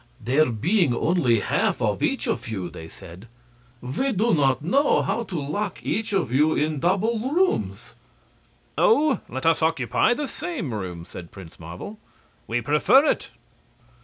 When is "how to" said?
5.03-5.39